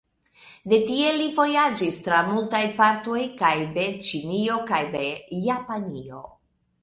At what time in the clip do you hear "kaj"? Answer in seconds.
3.41-3.53, 4.71-4.81